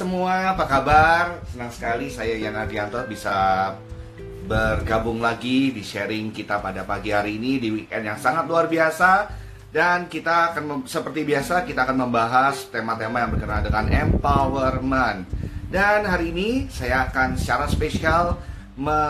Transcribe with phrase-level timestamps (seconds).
[0.00, 1.44] Semua, apa kabar?
[1.52, 3.68] Senang sekali saya Yan Adianto bisa
[4.48, 9.28] bergabung lagi di sharing kita pada pagi hari ini di weekend yang sangat luar biasa
[9.68, 15.28] dan kita akan seperti biasa kita akan membahas tema-tema yang berkenaan dengan empowerment.
[15.68, 18.40] Dan hari ini saya akan secara spesial
[18.80, 19.04] me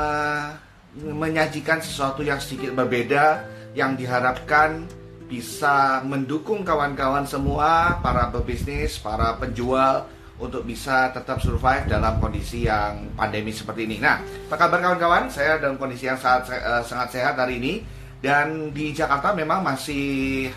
[0.98, 3.47] menyajikan sesuatu yang sedikit berbeda
[3.78, 4.91] yang diharapkan
[5.30, 13.12] bisa mendukung kawan-kawan semua, para pebisnis, para penjual untuk bisa tetap survive dalam kondisi yang
[13.12, 14.00] pandemi seperti ini.
[14.00, 15.28] Nah, apa kabar kawan-kawan?
[15.28, 17.84] Saya dalam kondisi yang sangat uh, sangat sehat hari ini
[18.24, 20.48] dan di Jakarta memang masih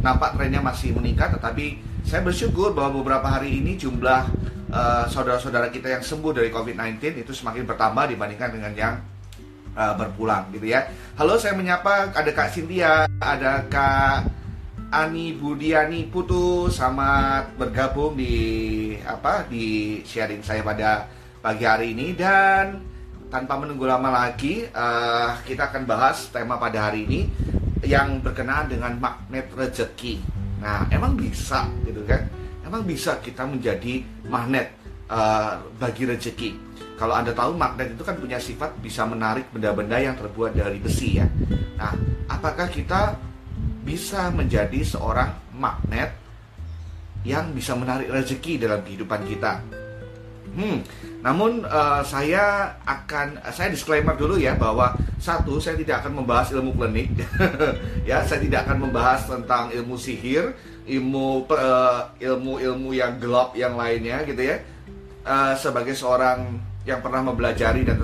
[0.00, 4.26] nampak trennya masih meningkat, tetapi saya bersyukur bahwa beberapa hari ini jumlah
[4.72, 8.94] uh, saudara-saudara kita yang sembuh dari COVID-19 itu semakin bertambah dibandingkan dengan yang
[9.76, 10.88] uh, berpulang gitu ya.
[11.20, 14.35] Halo, saya menyapa ada Kak Cynthia, ada Kak
[14.86, 21.10] Ani Budiani Putu selamat bergabung di apa di sharing saya pada
[21.42, 22.78] pagi hari ini dan
[23.26, 27.20] tanpa menunggu lama lagi uh, kita akan bahas tema pada hari ini
[27.82, 30.22] yang berkenaan dengan magnet rezeki.
[30.62, 32.22] Nah, emang bisa gitu kan?
[32.62, 34.70] Emang bisa kita menjadi magnet
[35.10, 36.62] uh, bagi rezeki.
[36.94, 41.18] Kalau Anda tahu magnet itu kan punya sifat bisa menarik benda-benda yang terbuat dari besi
[41.18, 41.26] ya.
[41.74, 41.90] Nah,
[42.30, 43.25] apakah kita
[43.86, 46.10] bisa menjadi seorang magnet
[47.22, 49.62] yang bisa menarik rezeki dalam kehidupan kita?
[50.56, 50.82] Hmm,
[51.20, 56.72] namun uh, saya akan saya disclaimer dulu ya bahwa satu saya tidak akan membahas ilmu
[56.74, 57.12] klinik,
[58.08, 60.56] ya saya tidak akan membahas tentang ilmu sihir,
[60.88, 64.56] ilmu uh, ilmu ilmu yang gelap yang lainnya gitu ya.
[65.26, 66.56] Uh, sebagai seorang
[66.88, 68.00] yang pernah mempelajari dan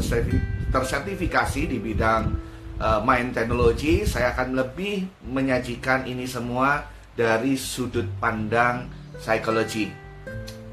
[0.75, 8.89] tersertifikasi di bidang uh, mind technology, saya akan lebih menyajikan ini semua dari sudut pandang
[9.19, 9.91] psikologi,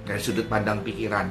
[0.07, 1.27] dari sudut pandang pikiran.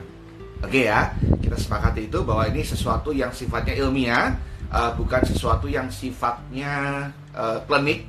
[0.59, 4.35] Oke ya, kita sepakati itu bahwa ini sesuatu yang sifatnya ilmiah,
[4.75, 8.05] uh, bukan sesuatu yang sifatnya uh, klinik,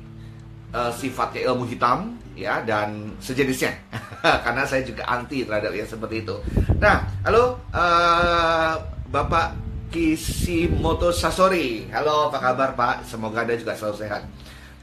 [0.74, 3.76] uh, sifatnya ilmu hitam, ya dan sejenisnya
[4.44, 6.36] karena saya juga anti terhadap yang seperti itu.
[6.80, 8.74] Nah, halo uh,
[9.12, 11.90] Bapak Kishimoto Sasori.
[11.90, 12.96] Halo, apa kabar Pak?
[13.10, 14.22] Semoga Anda juga selalu sehat.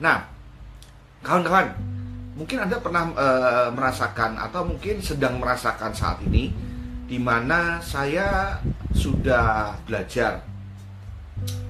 [0.04, 0.28] Nah,
[1.24, 1.72] kawan-kawan,
[2.36, 6.52] mungkin Anda pernah uh, merasakan atau mungkin sedang merasakan saat ini
[7.08, 8.60] di mana saya
[8.92, 10.44] sudah belajar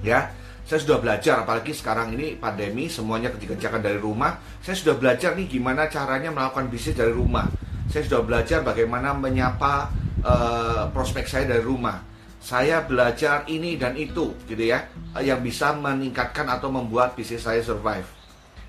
[0.02, 0.34] ya
[0.66, 5.46] saya sudah belajar apalagi sekarang ini pandemi semuanya kekerjakan dari rumah saya sudah belajar nih
[5.46, 7.46] gimana caranya melakukan bisnis dari rumah
[7.86, 9.94] saya sudah belajar bagaimana menyapa
[10.26, 12.02] uh, prospek saya dari rumah
[12.48, 14.88] saya belajar ini dan itu gitu ya
[15.20, 18.08] yang bisa meningkatkan atau membuat bisnis saya survive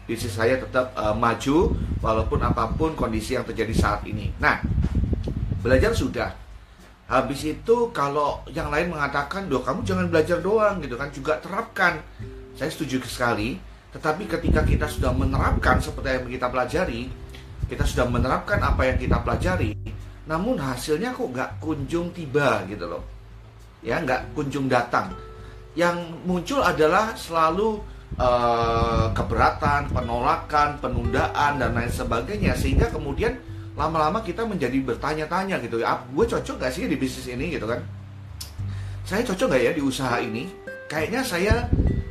[0.03, 1.71] bisnis saya tetap uh, maju
[2.03, 4.59] walaupun apa pun kondisi yang terjadi saat ini nah
[5.63, 6.49] belajar sudah
[7.09, 11.97] Habis itu kalau yang lain mengatakan, "Doh, kamu jangan belajar doang gitu kan, juga terapkan."
[12.53, 13.57] Saya setuju sekali,
[13.89, 17.09] tetapi ketika kita sudah menerapkan seperti yang kita pelajari,
[17.65, 19.73] kita sudah menerapkan apa yang kita pelajari,
[20.29, 23.01] namun hasilnya kok nggak kunjung tiba gitu loh.
[23.81, 25.15] Ya, nggak kunjung datang.
[25.77, 27.79] Yang muncul adalah selalu
[28.19, 32.57] uh, keberatan, penolakan, penundaan dan lain sebagainya.
[32.57, 33.39] Sehingga kemudian
[33.79, 35.79] lama-lama kita menjadi bertanya-tanya gitu.
[35.79, 37.79] Ya gue cocok gak sih di bisnis ini gitu kan?
[39.07, 40.51] Saya cocok gak ya di usaha ini?
[40.91, 41.53] Kayaknya saya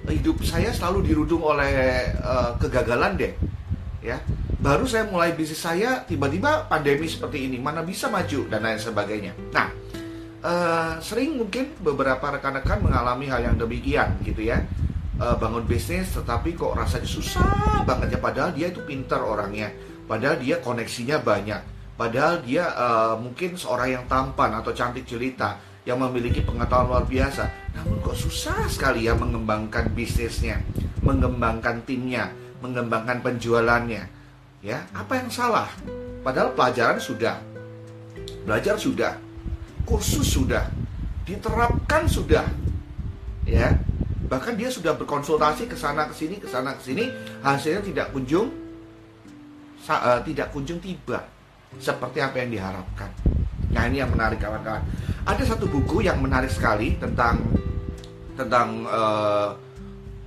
[0.08, 3.32] hidup saya selalu dirudung oleh uh, kegagalan deh.
[4.00, 4.16] Ya
[4.58, 9.36] baru saya mulai bisnis saya tiba-tiba pandemi seperti ini mana bisa maju dan lain sebagainya.
[9.54, 9.70] Nah
[10.42, 14.64] uh, sering mungkin beberapa rekan-rekan mengalami hal yang demikian gitu ya
[15.18, 19.70] uh, bangun bisnis tetapi kok rasanya susah banget ya padahal dia itu pinter orangnya
[20.08, 21.60] Padahal dia koneksinya banyak.
[22.00, 27.44] Padahal dia uh, mungkin seorang yang tampan atau cantik jelita yang memiliki pengetahuan luar biasa.
[27.76, 30.64] Namun kok susah sekali ya mengembangkan bisnisnya,
[31.04, 32.32] mengembangkan timnya,
[32.64, 34.08] mengembangkan penjualannya.
[34.64, 35.68] Ya, apa yang salah?
[36.24, 37.36] Padahal pelajaran sudah.
[38.48, 39.27] Belajar sudah.
[39.88, 40.68] Kursus sudah.
[41.24, 42.44] Diterapkan sudah.
[43.48, 43.72] Ya.
[44.28, 47.08] Bahkan dia sudah berkonsultasi ke sana ke sini, ke sana ke sini,
[47.40, 48.52] hasilnya tidak kunjung
[49.88, 51.24] uh, tidak kunjung tiba
[51.80, 53.08] seperti apa yang diharapkan.
[53.72, 54.84] Nah ini yang menarik kawan-kawan.
[55.24, 57.40] Ada satu buku yang menarik sekali tentang
[58.36, 59.56] tentang uh,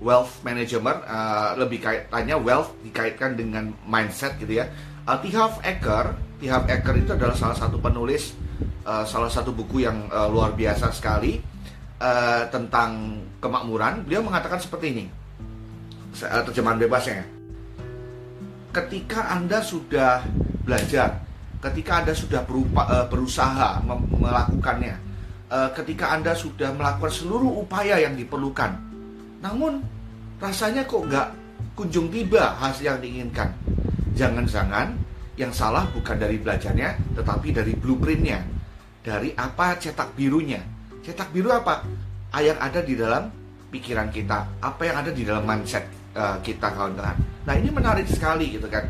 [0.02, 4.66] wealth management, uh, lebih kaitannya wealth dikaitkan dengan mindset gitu ya.
[5.06, 5.30] Uh, T.
[5.34, 6.50] Harv Eker, T.
[6.98, 8.34] Itu adalah salah satu penulis
[8.84, 11.42] uh, salah satu buku yang uh, luar biasa sekali
[12.02, 14.06] uh, tentang kemakmuran.
[14.06, 15.06] Beliau mengatakan seperti ini,
[16.46, 17.42] terjemahan bebasnya
[18.72, 20.24] ketika Anda sudah
[20.63, 21.19] belajar
[21.62, 24.98] ketika Anda sudah berupa, uh, berusaha melakukannya,
[25.54, 28.74] uh, ketika Anda sudah melakukan seluruh upaya yang diperlukan,
[29.46, 29.86] namun
[30.42, 31.28] rasanya kok nggak
[31.78, 33.54] kunjung tiba hasil yang diinginkan.
[34.18, 34.98] Jangan-jangan
[35.42, 38.46] yang salah bukan dari belajarnya, tetapi dari blueprintnya,
[39.02, 40.62] dari apa cetak birunya.
[41.02, 41.82] Cetak biru apa?
[42.38, 43.24] Yang ada di dalam
[43.74, 47.18] pikiran kita, apa yang ada di dalam mindset uh, kita kawan-kawan.
[47.50, 48.86] Nah ini menarik sekali gitu kan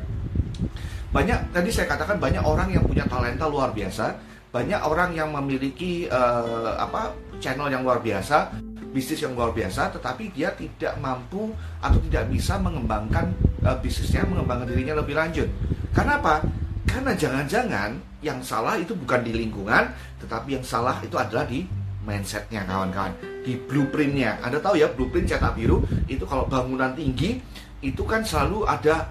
[1.11, 4.15] banyak tadi saya katakan banyak orang yang punya talenta luar biasa
[4.51, 7.11] banyak orang yang memiliki uh, apa
[7.43, 8.55] channel yang luar biasa
[8.91, 13.31] bisnis yang luar biasa tetapi dia tidak mampu atau tidak bisa mengembangkan
[13.63, 15.47] uh, bisnisnya mengembangkan dirinya lebih lanjut
[15.95, 16.43] karena apa
[16.85, 19.89] karena jangan-jangan yang salah itu bukan di lingkungan
[20.21, 21.63] tetapi yang salah itu adalah di
[22.03, 27.39] mindsetnya kawan-kawan di blueprintnya anda tahu ya blueprint cetak biru itu kalau bangunan tinggi
[27.81, 29.09] itu kan selalu ada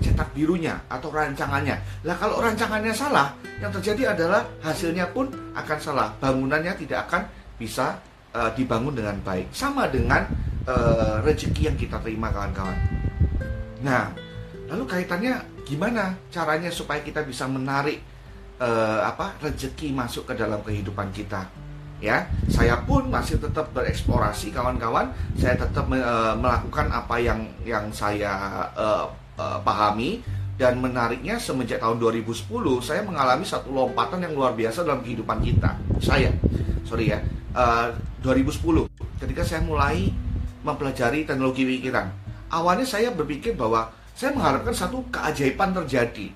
[0.00, 1.76] cetak birunya atau rancangannya.
[2.04, 6.12] Lah kalau rancangannya salah, yang terjadi adalah hasilnya pun akan salah.
[6.20, 7.22] Bangunannya tidak akan
[7.56, 7.96] bisa
[8.36, 9.48] uh, dibangun dengan baik.
[9.56, 10.28] Sama dengan
[10.68, 12.76] uh, rezeki yang kita terima kawan-kawan.
[13.80, 14.12] Nah,
[14.68, 18.04] lalu kaitannya gimana caranya supaya kita bisa menarik
[18.60, 21.48] uh, apa rezeki masuk ke dalam kehidupan kita?
[21.96, 28.68] ya saya pun masih tetap bereksplorasi kawan-kawan saya tetap uh, melakukan apa yang yang saya
[28.76, 29.08] uh,
[29.40, 30.20] uh, pahami
[30.56, 32.48] dan menariknya semenjak tahun 2010
[32.80, 35.76] saya mengalami satu lompatan yang luar biasa dalam kehidupan kita.
[36.00, 36.32] Saya,
[36.88, 37.20] sorry ya,
[37.52, 37.92] uh,
[38.26, 38.90] 2010
[39.22, 40.10] ketika saya mulai
[40.66, 42.10] mempelajari teknologi pikiran.
[42.50, 43.86] Awalnya saya berpikir bahwa
[44.18, 46.34] saya mengharapkan satu keajaiban terjadi.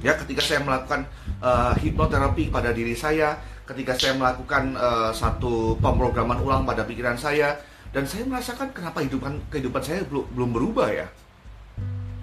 [0.00, 1.04] Ya, ketika saya melakukan
[1.44, 3.36] uh, hipnoterapi pada diri saya,
[3.68, 7.56] ketika saya melakukan uh, satu pemrograman ulang pada pikiran saya,
[7.96, 11.08] dan saya merasakan kenapa kehidupan kehidupan saya belum belum berubah ya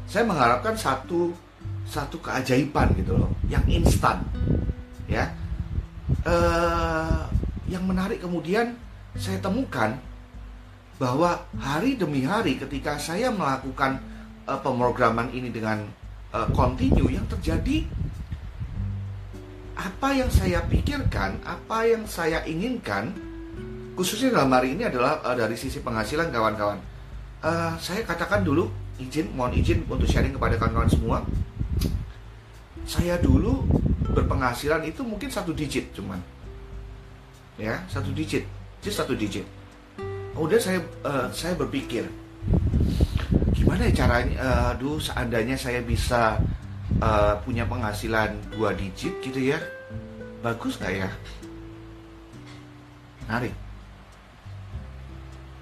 [0.06, 1.34] saya mengharapkan satu
[1.90, 4.22] satu keajaiban gitu loh yang instan
[5.10, 5.34] ya
[6.30, 7.26] uh,
[7.68, 8.76] yang menarik kemudian
[9.16, 9.96] saya temukan
[10.98, 14.00] bahwa hari demi hari ketika saya melakukan
[14.46, 15.86] uh, pemrograman ini dengan
[16.34, 17.86] uh, continue yang terjadi
[19.74, 23.10] apa yang saya pikirkan, apa yang saya inginkan,
[23.98, 26.78] khususnya dalam hari ini adalah uh, dari sisi penghasilan kawan-kawan.
[27.44, 28.70] Uh, saya katakan dulu
[29.02, 31.18] izin, mohon izin untuk sharing kepada kawan-kawan semua.
[32.86, 33.66] Saya dulu
[34.14, 36.22] berpenghasilan itu mungkin satu digit cuman,
[37.58, 38.46] ya satu digit,
[38.82, 39.46] just satu digit.
[40.34, 42.10] Kemudian saya uh, saya berpikir,
[43.54, 44.34] gimana ya caranya?
[44.42, 46.42] Uh, aduh, seandainya saya bisa
[46.98, 49.62] uh, punya penghasilan dua digit gitu ya,
[50.42, 51.10] bagus nggak ya?
[53.30, 53.54] Menarik.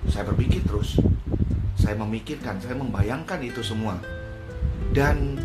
[0.07, 0.97] Saya berpikir terus,
[1.77, 3.99] saya memikirkan, saya membayangkan itu semua.
[4.91, 5.37] Dan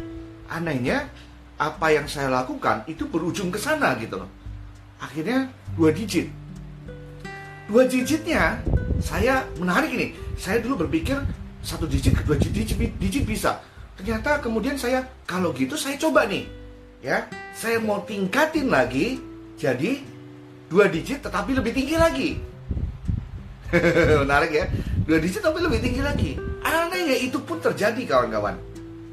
[0.48, 1.10] anehnya
[1.58, 4.30] apa yang saya lakukan itu berujung ke sana gitu loh.
[5.06, 5.46] Akhirnya
[5.78, 6.26] dua digit.
[7.70, 8.58] Dua digitnya
[8.98, 10.18] saya menarik ini.
[10.34, 11.22] Saya dulu berpikir
[11.62, 13.62] satu digit ke dua digit, digit bisa.
[13.94, 16.44] Ternyata kemudian saya kalau gitu saya coba nih.
[17.00, 19.22] Ya, saya mau tingkatin lagi
[19.54, 20.02] jadi
[20.66, 22.30] dua digit tetapi lebih tinggi lagi.
[24.22, 24.64] menarik ya
[25.06, 26.30] dua digit tapi lebih tinggi lagi
[26.62, 28.54] aneh ya itu pun terjadi kawan-kawan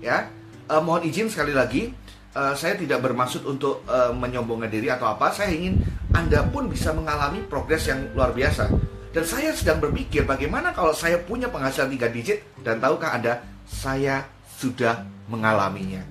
[0.01, 0.29] ya
[0.69, 1.93] uh, mohon izin sekali lagi
[2.33, 5.29] uh, saya tidak bermaksud untuk uh, menyombongkan diri atau apa.
[5.33, 5.81] Saya ingin
[6.13, 8.69] anda pun bisa mengalami progres yang luar biasa.
[9.13, 14.25] Dan saya sedang berpikir bagaimana kalau saya punya penghasilan tiga digit dan tahukah anda saya
[14.57, 16.01] sudah mengalaminya.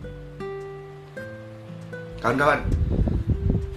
[2.22, 2.62] Kawan-kawan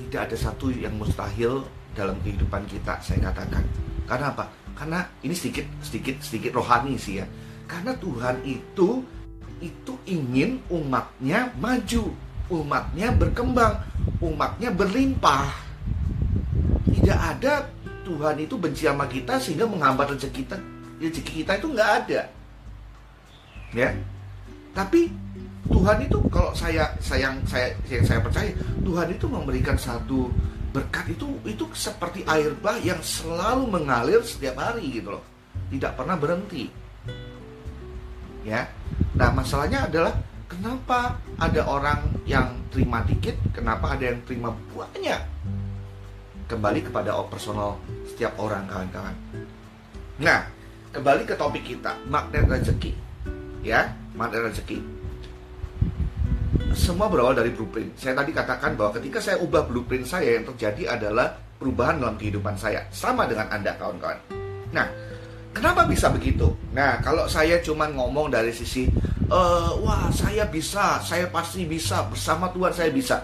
[0.06, 1.66] tidak ada satu yang mustahil
[1.98, 3.66] dalam kehidupan kita saya katakan.
[4.06, 4.46] Karena apa?
[4.78, 7.26] Karena ini sedikit sedikit sedikit rohani sih ya.
[7.66, 9.02] Karena Tuhan itu
[9.58, 12.14] itu ingin umatnya maju
[12.50, 13.82] umatnya berkembang
[14.22, 15.50] umatnya berlimpah.
[16.90, 17.68] Tidak ada
[18.06, 20.58] Tuhan itu benci sama kita sehingga menghambat rezeki kita.
[21.02, 22.22] Rezeki kita itu nggak ada.
[23.76, 23.90] Ya.
[24.72, 25.12] Tapi
[25.66, 28.54] Tuhan itu kalau saya sayang saya yang saya percaya
[28.86, 30.30] Tuhan itu memberikan satu
[30.70, 35.24] berkat itu itu seperti air bah yang selalu mengalir setiap hari gitu loh.
[35.74, 36.70] Tidak pernah berhenti.
[38.46, 38.70] Ya.
[39.18, 40.14] Nah masalahnya adalah
[40.46, 45.22] kenapa ada orang yang terima dikit kenapa ada yang terima banyak
[46.46, 49.16] kembali kepada personal setiap orang kawan-kawan
[50.22, 50.46] nah
[50.94, 52.94] kembali ke topik kita magnet rezeki
[53.66, 54.96] ya magnet rezeki
[56.76, 57.96] semua berawal dari blueprint.
[57.96, 62.60] Saya tadi katakan bahwa ketika saya ubah blueprint saya yang terjadi adalah perubahan dalam kehidupan
[62.60, 62.84] saya.
[62.92, 64.20] Sama dengan Anda kawan-kawan.
[64.76, 64.88] Nah,
[65.56, 66.52] kenapa bisa begitu?
[66.76, 68.92] Nah, kalau saya cuma ngomong dari sisi
[69.30, 73.22] uh, wah saya bisa, saya pasti bisa bersama Tuhan saya bisa.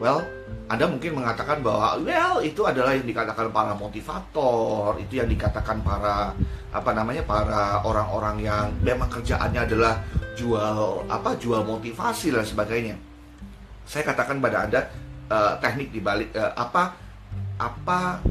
[0.00, 0.24] Well,
[0.70, 6.30] anda mungkin mengatakan bahwa well itu adalah yang dikatakan para motivator, itu yang dikatakan para
[6.70, 9.98] apa namanya para orang-orang yang memang kerjaannya adalah
[10.38, 12.94] jual apa jual motivasi dan sebagainya.
[13.82, 14.80] Saya katakan pada Anda
[15.26, 16.94] uh, teknik dibalik uh, apa
[17.58, 18.22] apa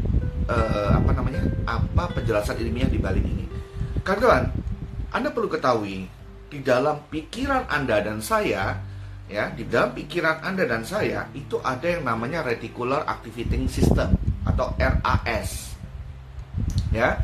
[0.48, 3.46] uh, apa namanya apa penjelasan ilmiah dibalik ini.
[4.08, 4.48] Kawan-kawan,
[5.12, 6.08] Anda perlu ketahui
[6.50, 8.90] di dalam pikiran Anda dan saya
[9.30, 14.74] ya di dalam pikiran Anda dan saya itu ada yang namanya reticular activating system atau
[14.76, 15.78] RAS.
[16.90, 17.22] Ya.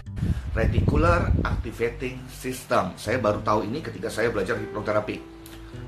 [0.55, 2.95] Reticular activating system.
[2.95, 5.19] Saya baru tahu ini ketika saya belajar hipnoterapi.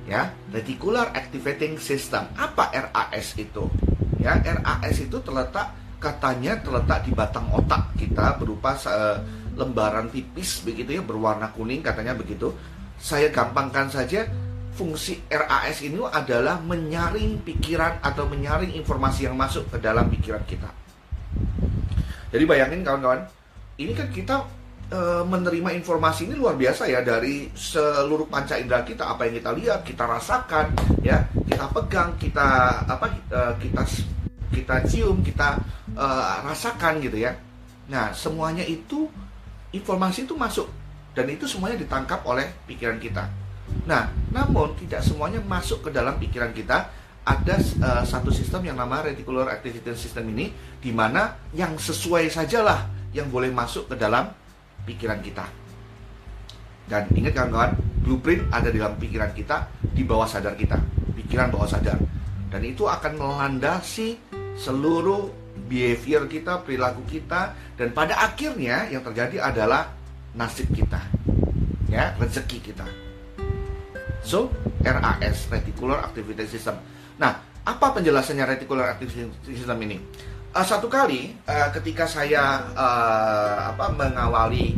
[0.10, 2.28] Ya, reticular activating system.
[2.36, 3.72] Apa RAS itu?
[4.20, 9.18] Ya, RAS itu terletak katanya terletak di batang otak kita berupa uh,
[9.58, 12.52] lembaran tipis begitu ya berwarna kuning katanya begitu.
[12.98, 14.26] Saya gampangkan saja
[14.78, 20.70] fungsi RAS ini adalah menyaring pikiran atau menyaring informasi yang masuk ke dalam pikiran kita.
[22.30, 23.26] Jadi bayangin kawan-kawan,
[23.82, 24.46] ini kan kita
[24.94, 29.52] e, menerima informasi ini luar biasa ya dari seluruh panca indera kita, apa yang kita
[29.58, 32.48] lihat, kita rasakan, ya, kita pegang, kita
[32.86, 33.84] apa, e, kita
[34.54, 35.58] kita cium, kita
[35.98, 36.06] e,
[36.46, 37.34] rasakan gitu ya.
[37.90, 39.10] Nah, semuanya itu
[39.74, 40.68] informasi itu masuk
[41.18, 43.26] dan itu semuanya ditangkap oleh pikiran kita.
[43.90, 46.94] Nah, namun tidak semuanya masuk ke dalam pikiran kita.
[47.26, 52.88] Ada uh, satu sistem yang namanya reticular activity system ini, di mana yang sesuai sajalah
[53.18, 54.30] yang boleh masuk ke dalam
[54.86, 55.44] pikiran kita.
[56.88, 60.80] Dan ingat kawan-kawan, blueprint ada dalam pikiran kita, di bawah sadar kita,
[61.18, 62.00] pikiran bawah sadar.
[62.48, 64.16] Dan itu akan melandasi
[64.56, 65.28] seluruh
[65.68, 69.97] behavior kita, perilaku kita, dan pada akhirnya yang terjadi adalah
[70.38, 71.02] nasib kita,
[71.90, 72.86] ya rezeki kita.
[74.22, 74.54] So,
[74.86, 76.78] RAS, Reticular Activity System.
[77.18, 79.28] Nah, apa penjelasannya Reticular Activity
[79.58, 79.98] System ini?
[80.54, 84.78] Uh, satu kali uh, ketika saya uh, apa mengawali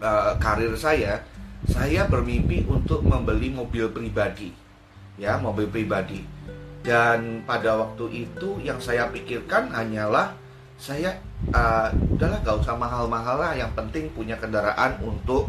[0.00, 1.20] uh, karir saya,
[1.68, 4.50] saya bermimpi untuk membeli mobil pribadi,
[5.20, 6.24] ya mobil pribadi.
[6.86, 10.38] Dan pada waktu itu yang saya pikirkan hanyalah
[10.76, 11.16] saya
[11.56, 15.48] uh, udahlah gak usah mahal-mahal lah, yang penting punya kendaraan untuk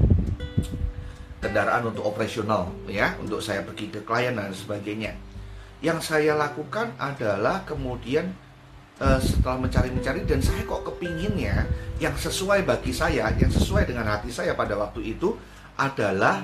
[1.44, 3.14] kendaraan untuk operasional ya.
[3.20, 5.14] Untuk saya pergi ke klien dan sebagainya.
[5.84, 8.34] Yang saya lakukan adalah kemudian
[9.04, 11.70] uh, setelah mencari-mencari dan saya kok kepinginnya
[12.02, 15.38] yang sesuai bagi saya yang sesuai dengan hati saya pada waktu itu
[15.78, 16.42] adalah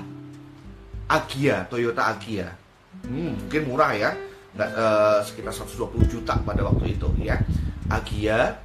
[1.10, 2.48] Agia Toyota Agia.
[3.04, 4.10] Hmm, mungkin murah ya.
[4.54, 7.40] Nggak uh, sekitar 120 juta pada waktu itu ya.
[7.90, 8.63] Agia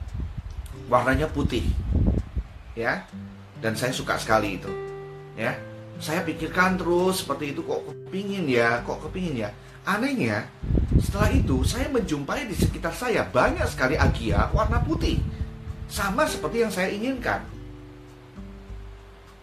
[0.90, 1.64] warnanya putih
[2.74, 3.06] ya
[3.62, 4.72] dan saya suka sekali itu
[5.38, 5.54] ya
[6.00, 9.50] saya pikirkan terus seperti itu kok kepingin ya, kok kepingin ya.
[9.84, 10.48] Anehnya,
[10.96, 15.20] setelah itu saya menjumpai di sekitar saya banyak sekali agia warna putih.
[15.92, 17.44] Sama seperti yang saya inginkan.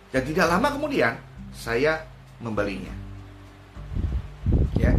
[0.08, 1.12] Dan tidak lama kemudian,
[1.52, 2.00] saya
[2.40, 2.94] membelinya.
[4.80, 4.96] Ya,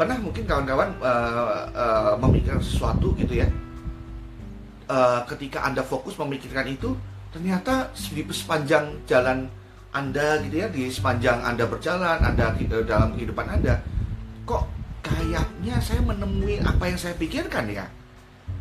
[0.00, 3.48] pernah mungkin kawan-kawan uh, uh, memikirkan sesuatu gitu ya.
[4.88, 6.96] Uh, ketika anda fokus memikirkan itu,
[7.28, 9.44] ternyata di sepanjang jalan
[9.88, 13.80] anda gitu ya di sepanjang Anda berjalan, Anda eh, dalam kehidupan Anda,
[14.44, 14.68] kok
[15.00, 17.88] kayaknya saya menemui apa yang saya pikirkan ya?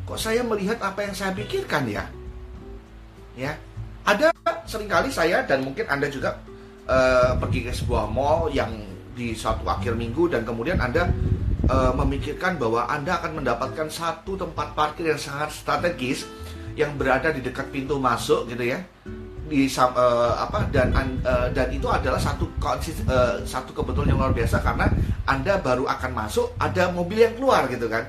[0.07, 2.07] Kok saya melihat apa yang saya pikirkan ya?
[3.36, 3.53] Ya,
[4.07, 4.31] ada
[4.63, 6.39] sering kali saya dan mungkin Anda juga
[6.88, 8.72] uh, pergi ke sebuah mall yang
[9.13, 11.12] di suatu akhir minggu dan kemudian Anda
[11.67, 16.25] uh, memikirkan bahwa Anda akan mendapatkan satu tempat parkir yang sangat strategis
[16.79, 18.79] yang berada di dekat pintu masuk gitu ya.
[19.47, 20.91] Di uh, apa dan
[21.24, 24.91] uh, dan itu adalah satu uh, satu kebetulan yang luar biasa karena
[25.24, 28.03] anda baru akan masuk ada mobil yang keluar gitu kan.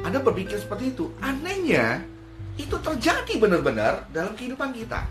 [0.00, 1.12] Anda berpikir seperti itu.
[1.20, 2.00] Anehnya
[2.56, 5.04] itu terjadi benar-benar dalam kehidupan kita.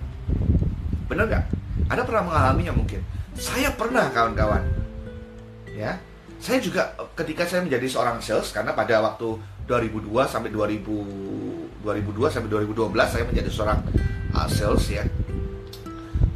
[1.06, 1.46] Benar nggak?
[1.90, 3.02] Anda pernah mengalaminya mungkin.
[3.38, 4.66] Saya pernah kawan-kawan.
[5.78, 6.02] Ya
[6.40, 9.36] saya juga ketika saya menjadi seorang sales karena pada waktu
[9.68, 13.80] 2002 sampai 2000 2002 sampai 2012 saya menjadi seorang
[14.34, 15.04] uh, sales ya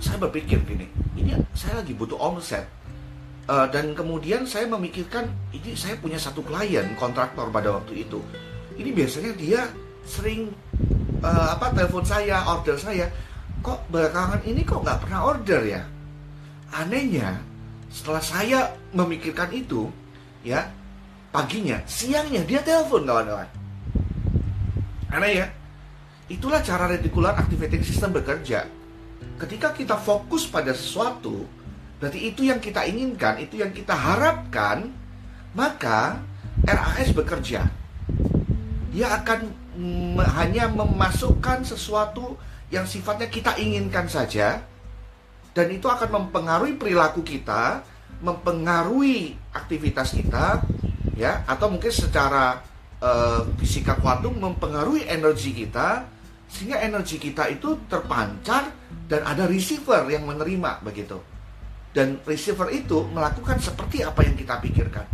[0.04, 2.68] saya berpikir gini, ini saya lagi butuh omset.
[3.48, 8.20] Uh, dan kemudian saya memikirkan, ini saya punya satu klien kontraktor pada waktu itu.
[8.76, 9.62] Ini biasanya dia
[10.04, 10.52] sering
[11.24, 13.08] uh, apa telepon saya, order saya.
[13.64, 15.82] Kok belakangan ini kok nggak pernah order ya?
[16.76, 17.40] Anehnya,
[17.94, 19.94] setelah saya memikirkan itu,
[20.42, 20.74] ya
[21.30, 23.50] paginya, siangnya dia telepon kawan-kawan.
[25.14, 25.48] Aneh ya?
[26.26, 28.66] Itulah cara reticular activating system bekerja
[29.38, 31.46] ketika kita fokus pada sesuatu
[31.98, 34.92] berarti itu yang kita inginkan, itu yang kita harapkan,
[35.56, 36.20] maka
[36.68, 37.64] RAS bekerja.
[38.92, 39.40] Dia akan
[40.36, 42.36] hanya memasukkan sesuatu
[42.76, 44.60] yang sifatnya kita inginkan saja,
[45.54, 47.86] dan itu akan mempengaruhi perilaku kita,
[48.26, 50.66] mempengaruhi aktivitas kita,
[51.14, 52.58] ya, atau mungkin secara
[52.98, 56.10] uh, fisika kuantum mempengaruhi energi kita,
[56.50, 58.74] sehingga energi kita itu terpancar
[59.06, 61.22] dan ada receiver yang menerima begitu.
[61.94, 65.06] Dan receiver itu melakukan seperti apa yang kita pikirkan.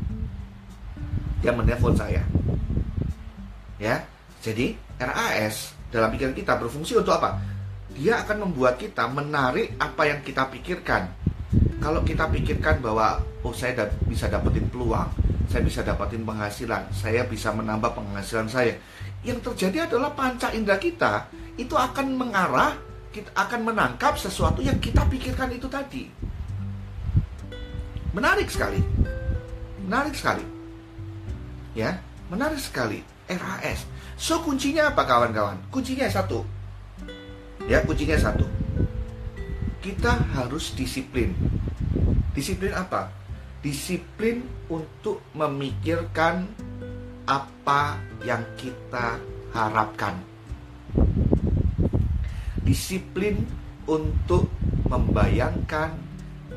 [1.43, 2.23] Dia menelpon saya.
[3.75, 4.07] Ya.
[4.39, 7.35] Jadi RAS dalam pikiran kita berfungsi untuk apa?
[7.99, 11.11] Dia akan membuat kita menarik apa yang kita pikirkan.
[11.83, 15.11] Kalau kita pikirkan bahwa oh saya da bisa dapetin peluang,
[15.51, 18.79] saya bisa dapetin penghasilan, saya bisa menambah penghasilan saya
[19.23, 21.27] yang terjadi adalah panca indera kita
[21.59, 22.79] itu akan mengarah
[23.11, 26.07] kita akan menangkap sesuatu yang kita pikirkan itu tadi.
[28.15, 28.79] Menarik sekali.
[29.83, 30.45] Menarik sekali.
[31.75, 31.99] Ya,
[32.31, 33.03] menarik sekali.
[33.29, 33.85] RAS.
[34.17, 35.57] So kuncinya apa kawan-kawan?
[35.69, 36.58] Kuncinya satu.
[37.67, 38.45] Ya, kuncinya satu.
[39.83, 41.35] Kita harus disiplin.
[42.31, 43.11] Disiplin apa?
[43.59, 46.47] Disiplin untuk memikirkan
[47.27, 49.19] apa yang kita
[49.51, 50.15] harapkan.
[52.63, 53.43] Disiplin
[53.89, 54.47] untuk
[54.87, 55.97] membayangkan,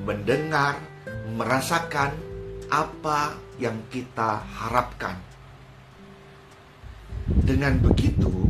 [0.05, 0.77] mendengar,
[1.33, 2.13] merasakan
[2.73, 5.17] apa yang kita harapkan.
[7.29, 8.49] Dengan begitu,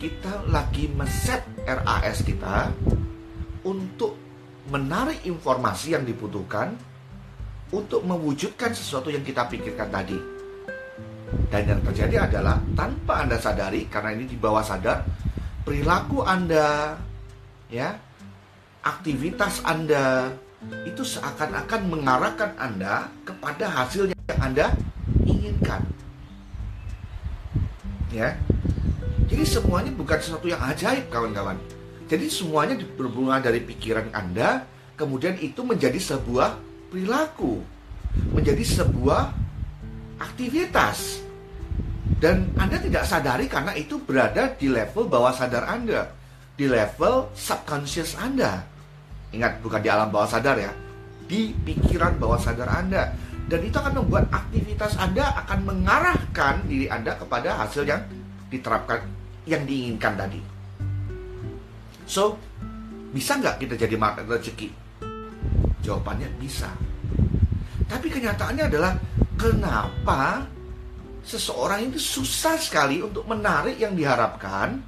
[0.00, 2.72] kita lagi meset RAS kita
[3.66, 4.16] untuk
[4.70, 6.76] menarik informasi yang dibutuhkan
[7.70, 10.18] untuk mewujudkan sesuatu yang kita pikirkan tadi.
[11.50, 15.06] Dan yang terjadi adalah tanpa Anda sadari karena ini di bawah sadar,
[15.62, 16.98] perilaku Anda
[17.70, 17.94] ya,
[18.82, 20.34] aktivitas Anda
[20.84, 24.66] itu seakan-akan mengarahkan Anda kepada hasil yang Anda
[25.24, 25.86] inginkan.
[28.10, 28.34] Ya.
[29.30, 31.54] Jadi semuanya bukan sesuatu yang ajaib kawan-kawan.
[32.10, 34.66] Jadi semuanya berhubungan dari pikiran Anda,
[34.98, 36.58] kemudian itu menjadi sebuah
[36.90, 37.62] perilaku,
[38.34, 39.30] menjadi sebuah
[40.18, 41.22] aktivitas.
[42.18, 46.10] Dan Anda tidak sadari karena itu berada di level bawah sadar Anda,
[46.58, 48.66] di level subconscious Anda.
[49.30, 50.74] Ingat, bukan di alam bawah sadar ya,
[51.30, 53.14] di pikiran bawah sadar Anda.
[53.46, 58.02] Dan itu akan membuat aktivitas Anda akan mengarahkan diri Anda kepada hasil yang
[58.50, 59.06] diterapkan,
[59.48, 60.40] yang diinginkan tadi.
[62.04, 62.36] So,
[63.14, 64.68] bisa nggak kita jadi magnet rezeki?
[65.80, 66.68] Jawabannya bisa.
[67.90, 68.92] Tapi kenyataannya adalah
[69.34, 70.46] kenapa
[71.24, 74.78] seseorang itu susah sekali untuk menarik yang diharapkan,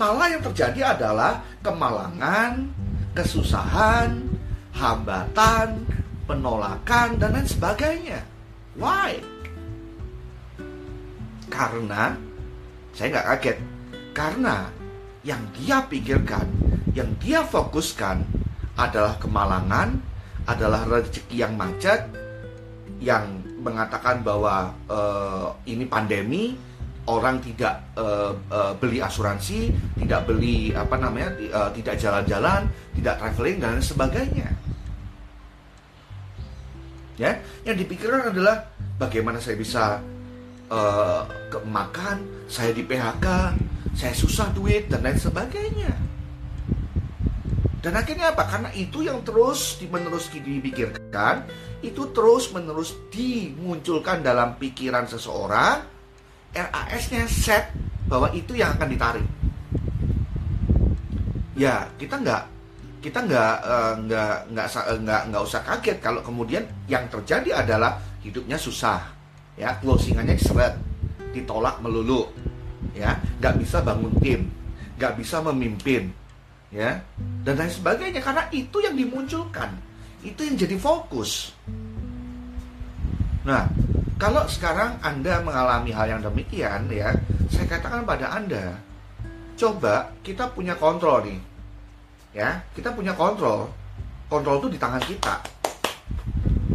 [0.00, 2.68] malah yang terjadi adalah kemalangan,
[3.12, 4.28] kesusahan,
[4.72, 5.82] hambatan,
[6.24, 8.20] penolakan, dan lain sebagainya.
[8.78, 9.18] Why?
[11.50, 12.14] Karena
[12.94, 13.58] saya nggak kaget.
[14.12, 14.68] Karena
[15.22, 16.46] yang dia pikirkan,
[16.94, 18.22] yang dia fokuskan
[18.78, 19.98] adalah kemalangan,
[20.46, 22.06] adalah rezeki yang macet,
[22.98, 26.54] yang mengatakan bahwa uh, ini pandemi
[27.08, 33.58] orang tidak uh, uh, beli asuransi, tidak beli apa namanya, uh, tidak jalan-jalan, tidak traveling
[33.58, 34.48] dan sebagainya.
[37.18, 39.98] Ya, yang dipikirkan adalah bagaimana saya bisa
[40.70, 41.26] uh,
[41.66, 43.26] makan, saya di PHK,
[43.98, 45.90] saya susah duit dan lain sebagainya.
[47.82, 48.46] Dan akhirnya apa?
[48.46, 51.42] Karena itu yang terus menerus dipikirkan,
[51.82, 55.82] itu terus menerus dimunculkan dalam pikiran seseorang,
[56.54, 57.74] RAS-nya set
[58.06, 59.26] bahwa itu yang akan ditarik.
[61.58, 62.42] Ya, kita nggak
[63.02, 64.66] kita nggak uh, nggak nggak
[65.06, 69.06] nggak nggak usah kaget kalau kemudian yang terjadi adalah hidupnya susah,
[69.54, 70.74] ya closingannya seret,
[71.30, 72.26] ditolak melulu,
[72.92, 73.18] ya.
[73.38, 74.50] Nggak bisa bangun tim,
[74.98, 76.10] nggak bisa memimpin,
[76.72, 77.00] ya.
[77.44, 79.72] Dan lain sebagainya karena itu yang dimunculkan.
[80.20, 81.54] Itu yang jadi fokus.
[83.46, 83.70] Nah
[84.18, 87.14] kalau sekarang anda mengalami hal yang demikian ya
[87.48, 88.74] saya katakan pada anda
[89.54, 91.38] coba kita punya kontrol nih
[92.34, 92.60] ya.
[92.74, 93.70] Kita punya kontrol.
[94.28, 95.34] Kontrol itu di tangan kita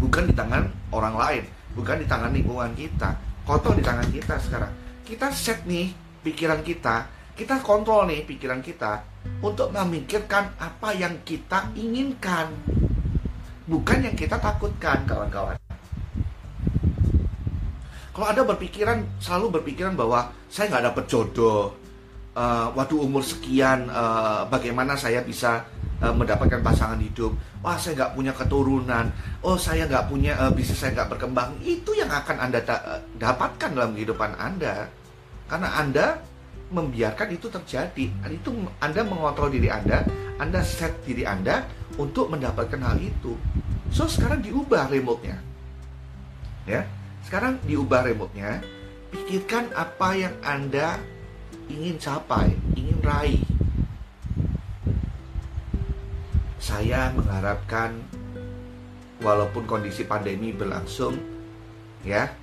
[0.02, 1.44] bukan di tangan orang lain
[1.78, 3.13] bukan di tangan lingkungan kita.
[3.44, 4.83] Kontrol di tangan kita sekarang
[5.13, 5.93] kita set nih
[6.26, 9.02] pikiran kita kita kontrol nih pikiran kita
[9.41, 12.54] untuk memikirkan apa yang kita inginkan,
[13.65, 15.58] bukan yang kita takutkan, kawan-kawan.
[18.13, 21.73] Kalau ada berpikiran, selalu berpikiran bahwa saya nggak dapat jodoh,
[22.38, 25.65] uh, waduh umur sekian, uh, bagaimana saya bisa
[26.06, 27.34] uh, mendapatkan pasangan hidup.
[27.65, 29.10] Wah, saya nggak punya keturunan.
[29.41, 31.58] Oh, saya nggak punya uh, bisnis saya nggak berkembang.
[31.65, 34.86] Itu yang akan anda da dapatkan dalam kehidupan anda,
[35.54, 36.18] karena anda
[36.74, 38.10] membiarkan itu terjadi.
[38.26, 40.02] Itu anda mengontrol diri anda,
[40.42, 41.62] anda set diri anda
[42.02, 43.38] untuk mendapatkan hal itu.
[43.94, 45.38] So sekarang diubah remote-nya,
[46.66, 46.82] ya.
[47.22, 48.66] Sekarang diubah remote-nya.
[49.13, 50.98] Pikirkan apa yang anda
[51.70, 53.46] ingin capai, ingin raih
[56.58, 57.94] saya mengharapkan
[59.22, 61.13] walaupun kondisi pandemi berlangsung
[62.02, 62.34] ya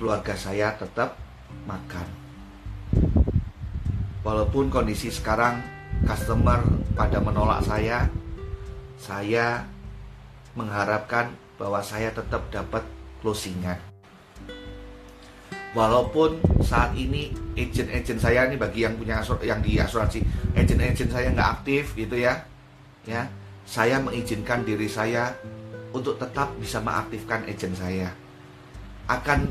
[0.00, 1.20] keluarga saya tetap
[1.68, 2.25] makan
[4.26, 5.62] walaupun kondisi sekarang
[6.02, 6.66] customer
[6.98, 8.10] pada menolak saya
[8.98, 9.62] saya
[10.58, 12.82] mengharapkan bahwa saya tetap dapat
[13.22, 13.78] closingan
[15.78, 20.26] walaupun saat ini agent-agent saya ini bagi yang punya asur yang di asuransi
[20.58, 22.42] agent-agent saya nggak aktif gitu ya
[23.06, 23.30] ya
[23.62, 25.34] saya mengizinkan diri saya
[25.90, 28.08] untuk tetap bisa mengaktifkan agent saya.
[29.10, 29.50] Akan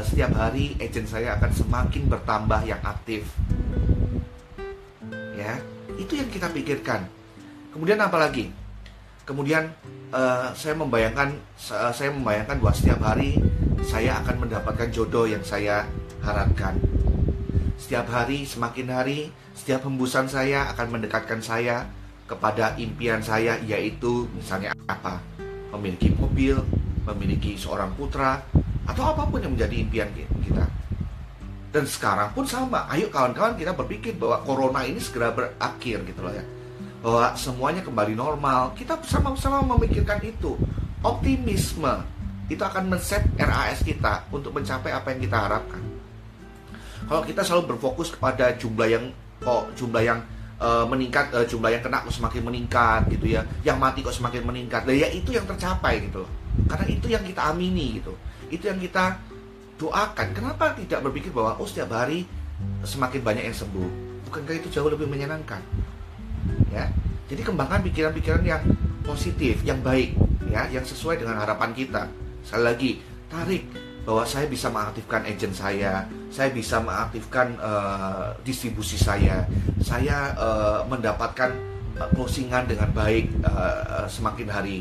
[0.00, 3.28] setiap hari agent saya akan semakin bertambah yang aktif.
[5.40, 5.56] Ya,
[5.96, 7.08] itu yang kita pikirkan.
[7.72, 8.52] Kemudian apa lagi?
[9.24, 9.72] Kemudian
[10.12, 11.32] uh, saya membayangkan
[11.72, 13.40] uh, saya membayangkan bahwa setiap hari
[13.80, 15.88] saya akan mendapatkan jodoh yang saya
[16.20, 16.76] harapkan.
[17.80, 21.88] Setiap hari, semakin hari, setiap hembusan saya akan mendekatkan saya
[22.28, 25.24] kepada impian saya yaitu misalnya apa?
[25.72, 26.60] Memiliki mobil,
[27.08, 28.44] memiliki seorang putra
[28.84, 30.10] atau apa pun yang menjadi impian
[30.44, 30.79] kita.
[31.70, 32.90] Dan sekarang pun sama.
[32.90, 36.44] Ayo kawan-kawan kita berpikir bahwa corona ini segera berakhir gitu loh ya.
[37.00, 38.74] Bahwa semuanya kembali normal.
[38.74, 40.58] Kita sama-sama memikirkan itu.
[41.00, 42.02] Optimisme
[42.50, 45.82] itu akan men-set RAS kita untuk mencapai apa yang kita harapkan.
[47.06, 49.04] Kalau kita selalu berfokus kepada jumlah yang
[49.40, 50.20] kok jumlah yang
[50.60, 54.44] uh, meningkat uh, jumlah yang kena kok semakin meningkat gitu ya yang mati kok semakin
[54.44, 56.30] meningkat dan ya itu yang tercapai gitu loh
[56.68, 58.12] karena itu yang kita amini gitu
[58.52, 59.16] itu yang kita
[59.80, 62.28] doakan kenapa tidak berpikir bahwa oh setiap hari
[62.84, 63.88] semakin banyak yang sembuh?
[64.28, 65.64] Bukankah itu jauh lebih menyenangkan?
[66.68, 66.92] Ya
[67.30, 68.62] jadi kembangkan pikiran-pikiran yang
[69.06, 70.18] positif yang baik
[70.50, 72.10] ya yang sesuai dengan harapan kita.
[72.42, 72.90] Sekali lagi
[73.30, 73.64] tarik
[74.02, 76.02] bahwa saya bisa mengaktifkan agent saya,
[76.34, 79.46] saya bisa mengaktifkan uh, distribusi saya,
[79.78, 81.54] saya uh, mendapatkan
[82.18, 84.78] closingan dengan baik uh, semakin hari.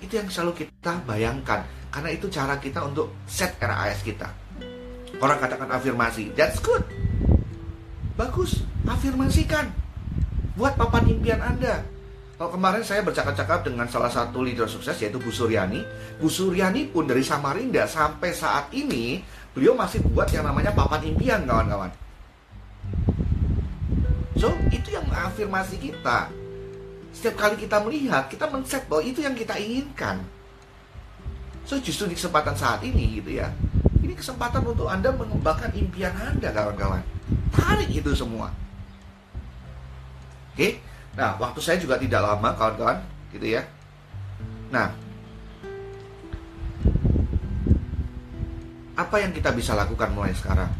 [0.00, 4.32] Itu yang selalu kita bayangkan, karena itu cara kita untuk set RAS kita.
[5.20, 6.80] Orang katakan afirmasi, that's good.
[8.16, 9.68] Bagus, afirmasikan.
[10.56, 11.84] Buat papan impian Anda.
[12.40, 15.84] Kalau kemarin saya bercakap-cakap dengan salah satu leader sukses yaitu Bu Suryani.
[16.18, 21.44] Bu Suryani pun dari Samarinda sampai saat ini beliau masih buat yang namanya papan impian
[21.44, 21.92] kawan-kawan.
[24.40, 26.32] So, itu yang afirmasi kita.
[27.14, 30.24] Setiap kali kita melihat, kita men-set bahwa itu yang kita inginkan.
[31.62, 33.48] So, justru di kesempatan saat ini gitu ya.
[34.02, 37.02] Ini kesempatan untuk Anda mengembangkan impian Anda kawan-kawan.
[37.54, 38.50] Tarik itu semua.
[40.52, 40.58] Oke?
[40.58, 40.72] Okay?
[41.12, 42.98] Nah, waktu saya juga tidak lama, kawan-kawan,
[43.30, 43.62] gitu ya.
[44.72, 44.88] Nah,
[48.96, 50.72] apa yang kita bisa lakukan mulai sekarang?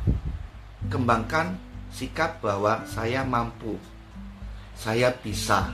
[0.88, 1.56] Kembangkan
[1.92, 3.76] sikap bahwa saya mampu,
[4.72, 5.68] saya bisa.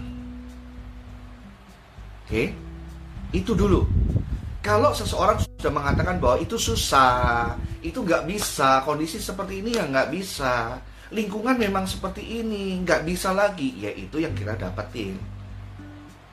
[2.26, 2.52] Oke,
[3.30, 3.86] itu dulu.
[4.68, 10.12] Kalau seseorang sudah mengatakan bahwa itu susah, itu nggak bisa, kondisi seperti ini ya nggak
[10.12, 10.76] bisa,
[11.08, 15.16] lingkungan memang seperti ini nggak bisa lagi ya itu yang kita dapetin.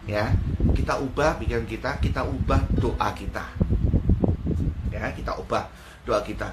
[0.03, 0.35] Ya
[0.75, 3.47] kita ubah pikiran kita kita ubah doa kita.
[4.91, 5.71] Ya kita ubah
[6.03, 6.51] doa kita.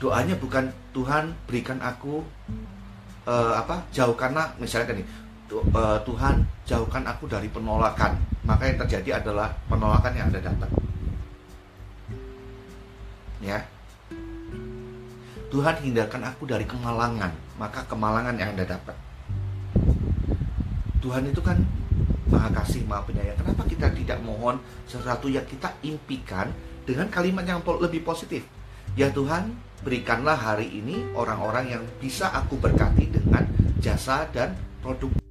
[0.00, 2.24] Doanya bukan Tuhan berikan aku
[3.28, 5.04] uh, apa jauhkanlah misalnya uh,
[5.48, 6.34] Tuhan
[6.68, 10.70] jauhkan aku dari penolakan maka yang terjadi adalah penolakan yang ada dapat
[13.40, 13.58] ya
[15.48, 18.92] Tuhan hindarkan aku dari kemalangan, maka kemalangan yang Anda dapat.
[21.00, 21.56] Tuhan itu kan
[22.28, 23.32] maha kasih, maha penyayang.
[23.40, 26.52] Kenapa kita tidak mohon sesuatu yang kita impikan
[26.84, 28.44] dengan kalimat yang lebih positif?
[28.92, 33.48] Ya Tuhan, berikanlah hari ini orang-orang yang bisa aku berkati dengan
[33.80, 34.52] jasa dan
[34.84, 35.27] produkku.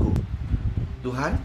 [1.06, 1.38] Tuhan,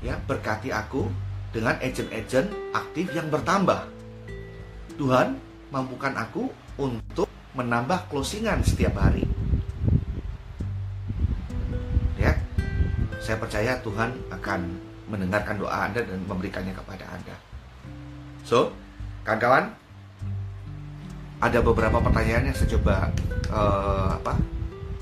[0.00, 1.08] ya berkati aku
[1.50, 3.86] dengan agent-agent aktif yang bertambah.
[4.96, 5.36] Tuhan,
[5.72, 9.26] mampukan aku untuk menambah closingan setiap hari.
[12.20, 12.36] Ya,
[13.18, 14.60] saya percaya Tuhan akan
[15.10, 17.34] mendengarkan doa Anda dan memberikannya kepada Anda.
[18.46, 18.70] So,
[19.26, 19.74] kawan-kawan,
[21.40, 22.94] ada beberapa pertanyaan yang saya coba
[23.50, 24.34] uh, apa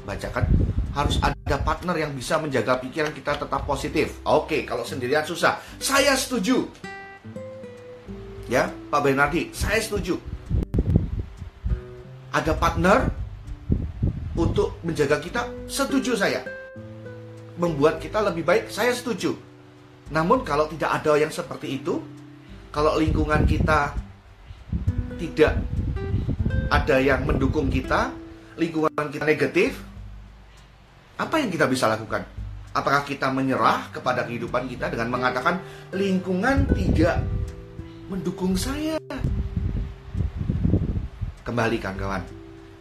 [0.06, 0.46] bacakan.
[0.96, 4.20] Harus ada partner yang bisa menjaga pikiran kita tetap positif.
[4.24, 5.60] Oke, kalau sendirian susah.
[5.80, 6.68] Saya setuju.
[8.48, 10.16] Ya, Pak Bernardi, saya setuju.
[12.32, 13.12] Ada partner
[14.38, 16.40] untuk menjaga kita, setuju saya.
[17.60, 19.36] Membuat kita lebih baik, saya setuju.
[20.08, 22.00] Namun kalau tidak ada yang seperti itu,
[22.72, 23.92] kalau lingkungan kita
[25.18, 25.60] tidak
[26.72, 28.12] ada yang mendukung kita,
[28.56, 29.87] lingkungan kita negatif,
[31.18, 32.22] apa yang kita bisa lakukan?
[32.70, 35.58] Apakah kita menyerah kepada kehidupan kita dengan mengatakan
[35.90, 37.26] lingkungan tidak
[38.06, 38.94] mendukung saya?
[41.42, 42.22] Kembalikan kawan,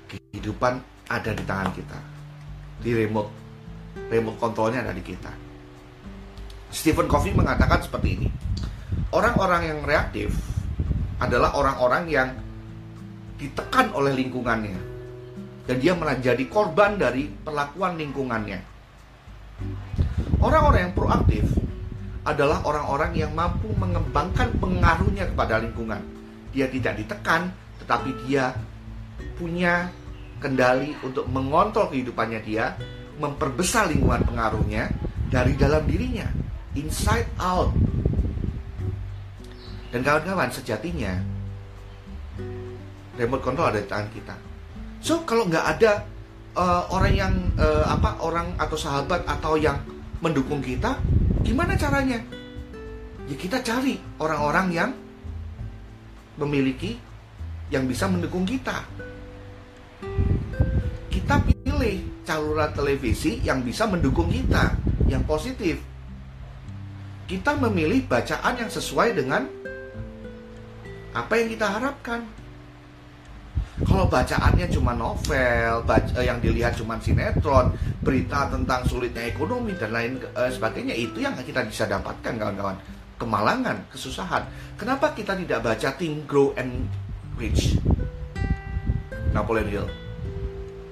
[0.05, 0.77] kehidupan
[1.09, 1.97] ada di tangan kita,
[2.85, 3.31] di remote,
[4.13, 5.33] remote kontrolnya ada di kita.
[6.69, 8.27] Stephen Covey mengatakan seperti ini,
[9.17, 10.29] orang-orang yang reaktif
[11.17, 12.29] adalah orang-orang yang
[13.39, 14.96] ditekan oleh lingkungannya
[15.67, 18.59] dan dia menjadi korban dari perlakuan lingkungannya.
[20.39, 21.43] Orang-orang yang proaktif
[22.23, 25.99] adalah orang-orang yang mampu mengembangkan pengaruhnya kepada lingkungan.
[26.55, 27.51] Dia tidak ditekan,
[27.83, 28.55] tetapi dia
[29.35, 29.91] punya
[30.39, 32.71] kendali untuk mengontrol kehidupannya dia,
[33.19, 34.87] memperbesar lingkungan pengaruhnya
[35.27, 36.31] dari dalam dirinya,
[36.79, 37.75] inside out.
[39.91, 41.19] Dan kawan-kawan, sejatinya
[43.19, 44.46] remote control ada di tangan kita
[45.07, 46.03] So kalau nggak ada
[46.51, 49.79] uh, orang yang uh, apa orang atau sahabat atau yang
[50.19, 50.99] mendukung kita,
[51.47, 52.19] gimana caranya?
[53.23, 54.91] Ya kita cari orang-orang yang
[56.35, 56.99] memiliki
[57.71, 58.83] yang bisa mendukung kita.
[61.07, 64.75] Kita pilih saluran televisi yang bisa mendukung kita,
[65.07, 65.79] yang positif.
[67.31, 69.47] Kita memilih bacaan yang sesuai dengan
[71.15, 72.27] apa yang kita harapkan.
[73.85, 80.17] Kalau bacaannya cuma novel, baca, yang dilihat cuma sinetron, berita tentang sulitnya ekonomi dan lain
[80.17, 82.77] eh, sebagainya itu yang kita bisa dapatkan kawan-kawan.
[83.21, 84.49] Kemalangan, kesusahan.
[84.81, 86.89] Kenapa kita tidak baca Think, Grow and
[87.37, 87.77] Rich?
[89.29, 89.87] Napoleon Hill.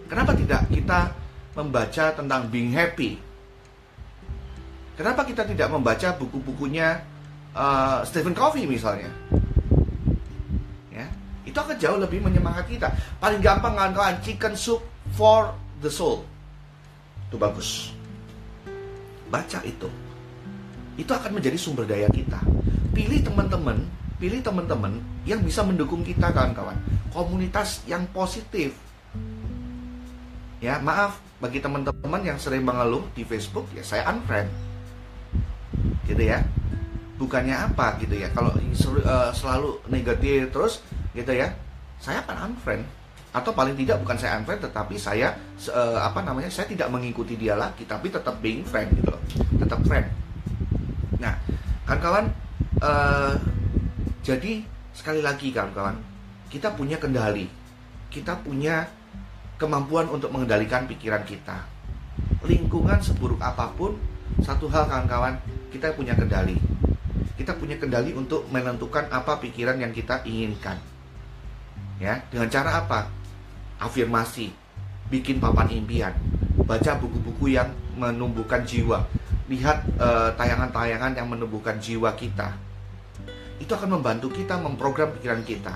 [0.05, 1.09] Kenapa tidak kita
[1.57, 3.17] membaca tentang being happy?
[4.93, 7.01] Kenapa kita tidak membaca buku-bukunya
[7.57, 9.09] uh, Stephen Covey misalnya?
[11.55, 12.91] Itu akan jauh lebih menyemangati kita.
[13.23, 14.83] Paling gampang kawan chicken soup
[15.15, 16.27] for the soul.
[17.31, 17.95] Itu bagus.
[19.31, 19.87] Baca itu.
[20.99, 22.43] Itu akan menjadi sumber daya kita.
[22.91, 23.87] Pilih teman-teman,
[24.19, 26.75] pilih teman-teman yang bisa mendukung kita kawan-kawan.
[27.15, 28.75] Komunitas yang positif.
[30.59, 34.51] Ya, maaf bagi teman-teman yang sering mengeluh di Facebook, ya saya unfriend.
[36.03, 36.43] Gitu ya.
[37.15, 38.27] Bukannya apa gitu ya.
[38.35, 40.83] Kalau uh, selalu negatif terus
[41.15, 41.47] gitu ya.
[41.97, 42.83] Saya akan unfriend.
[43.31, 45.35] Atau paling tidak bukan saya unfriend tetapi saya
[45.71, 49.23] uh, apa namanya saya tidak mengikuti dia lagi tapi tetap being friend gitu loh.
[49.59, 50.07] Tetap friend.
[51.19, 51.35] Nah
[51.87, 52.25] kan kawan
[52.83, 53.35] uh,
[54.23, 54.63] jadi
[54.95, 55.99] sekali lagi kawan-kawan
[56.51, 57.47] kita punya kendali.
[58.07, 58.87] Kita punya
[59.59, 61.67] kemampuan untuk mengendalikan pikiran kita.
[62.47, 63.99] Lingkungan seburuk apa pun
[64.39, 65.35] satu hal kawan-kawan
[65.75, 66.55] kita punya kendali.
[67.35, 70.94] Kita punya kendali untuk menentukan apa pikiran yang kita inginkan
[72.05, 73.09] ya dengan cara apa?
[73.81, 74.53] Afirmasi
[75.09, 76.13] bikin papan impian
[76.65, 79.01] baca buku-buku yang menumbuhkan jiwa.
[79.49, 82.53] Lihat eh, tayangan-tayangan yang menumbuhkan jiwa kita.
[83.57, 85.73] Itu akan membantu kita memprogram pikiran kita.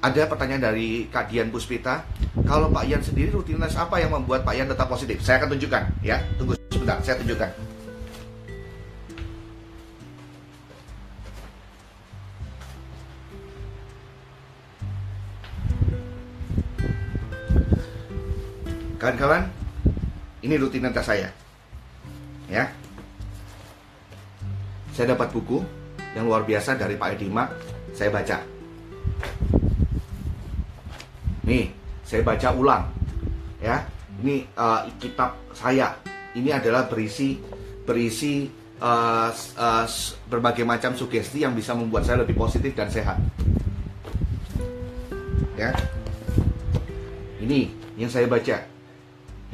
[0.00, 2.08] Ada pertanyaan dari Kak Dian Puspita
[2.48, 5.20] kalau Pak Yan sendiri rutinitas apa yang membuat Pak Yan tetap positif?
[5.20, 6.24] Saya akan tunjukkan ya.
[6.40, 7.69] Tunggu sebentar saya tunjukkan
[19.00, 19.48] Kawan-kawan,
[20.44, 21.32] ini rutinitas saya.
[22.52, 22.68] Ya.
[24.92, 25.64] Saya dapat buku
[26.12, 27.48] yang luar biasa dari Pak Edima,
[27.96, 28.44] saya baca.
[31.48, 31.72] Nih,
[32.04, 32.84] saya baca ulang.
[33.64, 33.88] Ya.
[34.20, 35.96] Ini uh, kitab saya.
[36.36, 37.40] Ini adalah berisi
[37.88, 38.52] berisi
[38.84, 39.86] uh, uh,
[40.28, 43.16] berbagai macam sugesti yang bisa membuat saya lebih positif dan sehat.
[45.56, 45.72] Ya.
[47.40, 48.69] Ini yang saya baca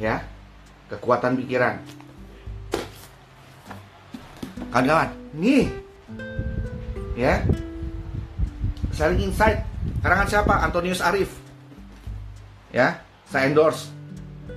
[0.01, 0.23] ya.
[0.87, 1.75] Kekuatan pikiran.
[4.71, 5.67] Kawan-kawan nih.
[7.17, 7.43] Ya.
[8.95, 9.61] Selling insight.
[9.99, 10.53] Karangan siapa?
[10.63, 11.35] Antonius Arif.
[12.71, 13.03] Ya.
[13.27, 13.91] Saya endorse.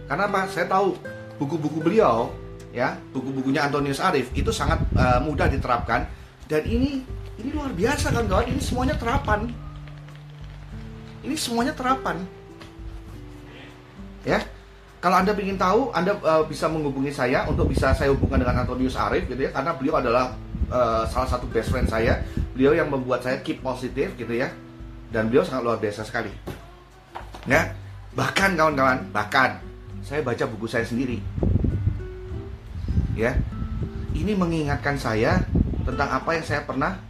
[0.07, 0.46] Karena apa?
[0.46, 0.94] Saya tahu
[1.40, 2.31] buku-buku beliau
[2.70, 6.07] ya buku-bukunya Antonius Arif itu sangat uh, mudah diterapkan.
[6.46, 7.03] Dan ini
[7.40, 9.50] ini luar biasa kan kawan ini semuanya terapan.
[11.26, 12.22] Ini semuanya terapan.
[14.22, 14.46] Ya
[15.01, 19.01] kalau Anda ingin tahu, Anda uh, bisa menghubungi saya untuk bisa saya hubungkan dengan Antonius
[19.01, 20.37] Arif gitu ya, karena beliau adalah
[20.69, 22.21] uh, salah satu best friend saya.
[22.53, 24.53] Beliau yang membuat saya keep positif gitu ya,
[25.09, 26.29] dan beliau sangat luar biasa sekali.
[27.49, 27.73] Ya,
[28.13, 29.57] bahkan kawan-kawan, bahkan
[30.05, 31.17] saya baca buku saya sendiri.
[33.17, 33.41] Ya,
[34.13, 35.41] ini mengingatkan saya
[35.89, 37.01] tentang apa yang saya pernah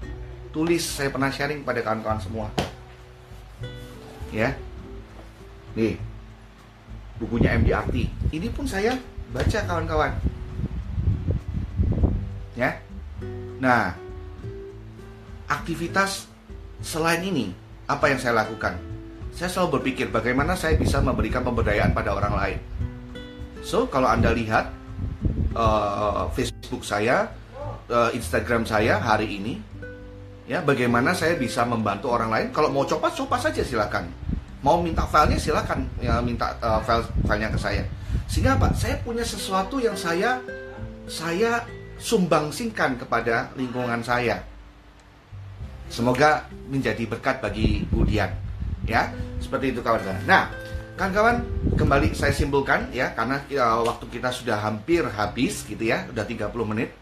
[0.55, 2.47] tulis, saya pernah sharing pada kawan-kawan semua.
[4.31, 4.55] Ya,
[5.75, 6.10] nih
[7.21, 8.09] bukunya MDRT.
[8.33, 8.97] Ini pun saya
[9.31, 10.13] baca kawan-kawan.
[12.57, 12.81] Ya.
[13.61, 13.93] Nah,
[15.47, 16.25] aktivitas
[16.81, 17.53] selain ini
[17.85, 18.81] apa yang saya lakukan?
[19.37, 22.59] Saya selalu berpikir bagaimana saya bisa memberikan pemberdayaan pada orang lain.
[23.61, 24.73] So, kalau Anda lihat
[25.53, 27.29] uh, Facebook saya,
[27.93, 29.61] uh, Instagram saya hari ini,
[30.49, 32.47] ya bagaimana saya bisa membantu orang lain.
[32.51, 34.09] Kalau mau coba, coba saja silakan
[34.61, 37.83] mau minta filenya silakan ya minta uh, file filenya ke saya.
[38.29, 38.71] Sehingga apa?
[38.77, 40.39] Saya punya sesuatu yang saya
[41.09, 41.65] saya
[42.01, 44.45] sumbangsingkan kepada lingkungan saya.
[45.91, 48.31] Semoga menjadi berkat bagi Budian
[48.87, 49.11] ya.
[49.41, 50.23] Seperti itu kawan-kawan.
[50.29, 50.53] Nah
[50.95, 51.41] kawan-kawan
[51.81, 56.53] kembali saya simpulkan ya karena uh, waktu kita sudah hampir habis gitu ya udah 30
[56.69, 56.93] menit.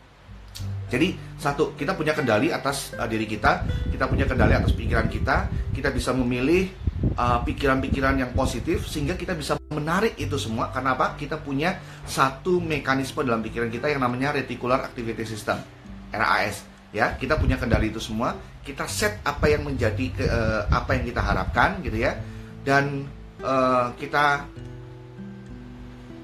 [0.88, 3.60] Jadi satu, kita punya kendali atas uh, diri kita,
[3.92, 5.44] kita punya kendali atas pikiran kita,
[5.76, 10.74] kita bisa memilih Uh, pikiran-pikiran uh, yang positif sehingga kita bisa menarik itu semua.
[10.74, 11.14] Karena apa?
[11.14, 15.62] Kita punya satu mekanisme dalam pikiran kita yang namanya reticular activity system
[16.10, 18.36] RAS ya kita punya kendali itu semua.
[18.64, 22.16] Kita set apa yang menjadi uh, apa yang kita harapkan gitu ya.
[22.64, 23.08] Dan
[23.40, 24.44] uh, kita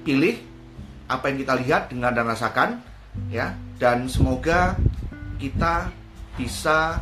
[0.05, 0.37] pilih
[1.09, 2.69] apa yang kita lihat dengar dan rasakan
[3.33, 3.57] ya.
[3.81, 4.77] Dan semoga
[5.41, 5.89] kita
[6.37, 7.01] bisa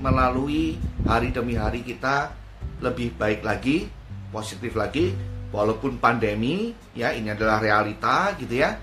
[0.00, 2.32] melalui hari demi hari kita
[2.80, 3.86] lebih baik lagi,
[4.32, 5.12] positif lagi,
[5.52, 8.76] walaupun pandemi ya ini adalah realita gitu ya.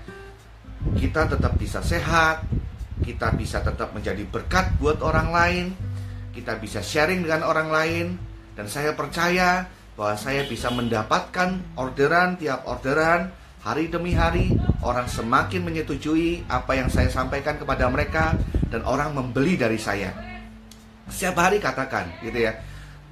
[0.94, 2.46] Kita tetap bisa sehat,
[3.02, 5.64] kita bisa tetap menjadi berkat buat orang lain,
[6.30, 8.06] kita bisa sharing dengan orang lain
[8.54, 9.66] dan saya percaya
[9.98, 13.34] bahwa saya bisa mendapatkan orderan tiap orderan
[13.66, 14.54] hari demi hari
[14.86, 18.38] orang semakin menyetujui apa yang saya sampaikan kepada mereka
[18.70, 20.14] dan orang membeli dari saya.
[21.10, 22.54] Setiap hari katakan gitu ya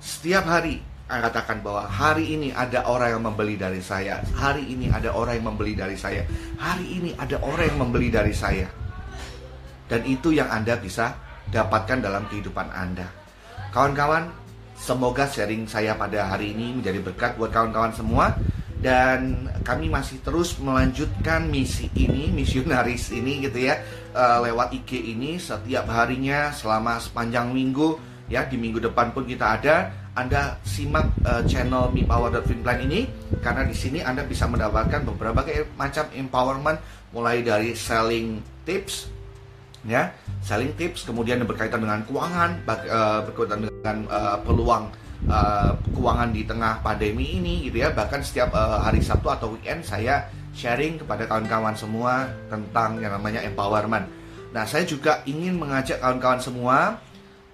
[0.00, 5.14] setiap hari katakan bahwa hari ini ada orang yang membeli dari saya, hari ini ada
[5.14, 6.26] orang yang membeli dari saya,
[6.58, 8.66] hari ini ada orang yang membeli dari saya.
[9.86, 11.14] Dan itu yang Anda bisa
[11.46, 13.06] dapatkan dalam kehidupan Anda.
[13.70, 14.34] Kawan-kawan,
[14.74, 18.34] semoga sharing saya pada hari ini menjadi berkat buat kawan-kawan semua
[18.82, 23.78] dan kami masih terus melanjutkan misi ini, misionaris ini gitu ya,
[24.10, 29.58] eh, lewat IG ini setiap harinya selama sepanjang minggu ya di minggu depan pun kita
[29.60, 29.76] ada.
[30.16, 33.04] Anda simak uh, channel Mi Power Plan ini
[33.44, 35.44] karena di sini Anda bisa mendapatkan beberapa
[35.76, 36.80] macam empowerment
[37.12, 39.12] mulai dari selling tips
[39.84, 40.08] ya.
[40.40, 44.88] Selling tips kemudian berkaitan dengan keuangan uh, berkaitan dengan uh, peluang
[45.28, 47.92] uh, keuangan di tengah pandemi ini gitu ya.
[47.92, 53.44] Bahkan setiap uh, hari Sabtu atau weekend saya sharing kepada kawan-kawan semua tentang yang namanya
[53.44, 54.08] empowerment.
[54.56, 56.96] Nah, saya juga ingin mengajak kawan-kawan semua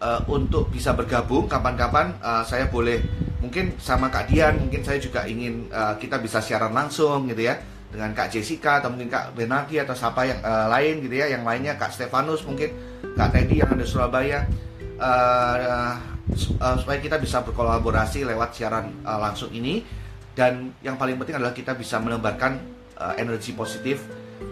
[0.02, 2.98] uh, untuk bisa bergabung kapan-kapan uh, saya boleh
[3.38, 7.62] mungkin sama Kak Dian mungkin saya juga ingin uh, kita bisa siaran langsung gitu ya
[7.94, 11.46] dengan Kak Jessica atau mungkin Kak Benardi atau siapa yang uh, lain gitu ya yang
[11.46, 12.74] lainnya Kak Stefanus mungkin
[13.14, 14.48] Kak Teddy yang ada Surabaya
[14.96, 15.96] uh,
[16.32, 19.84] uh, supaya kita bisa berkolaborasi lewat siaran uh, langsung ini.
[20.32, 22.56] Dan yang paling penting adalah kita bisa menebarkan
[22.96, 24.00] uh, energi positif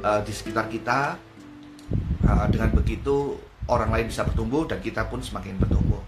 [0.05, 1.17] uh, di sekitar kita
[2.29, 6.03] uh, dengan begitu orang lain bisa bertumbuh dan kita pun semakin bertumbuh.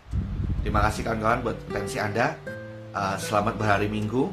[0.67, 2.35] Terima kasih kawan-kawan buat atensi Anda.
[2.91, 4.31] Uh, selamat berhari Minggu.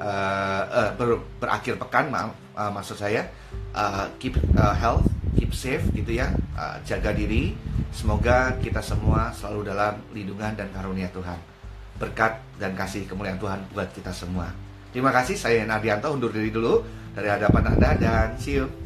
[0.00, 3.28] Uh, uh, ber, berakhir pekan, maaf, uh, maksud saya.
[3.76, 5.04] Uh, keep uh, health,
[5.36, 6.32] keep safe gitu ya.
[6.56, 7.54] Uh, jaga diri.
[7.94, 11.38] Semoga kita semua selalu dalam lindungan dan karunia Tuhan.
[11.94, 14.50] Berkat dan kasih kemuliaan Tuhan buat kita semua.
[14.90, 16.82] Terima kasih, saya Nardianto undur diri dulu
[17.14, 18.83] dari hadapan Anda dan see you.